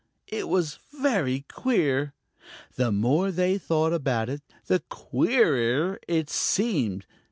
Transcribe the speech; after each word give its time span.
It 0.25 0.49
was 0.49 0.79
very 0.93 1.41
queer. 1.41 2.15
The 2.75 2.91
more 2.91 3.29
they 3.31 3.59
thought 3.59 3.93
about 3.93 4.29
it, 4.29 4.41
the 4.65 4.79
queerer 4.89 5.99
it 6.07 6.27
seemed. 6.27 7.05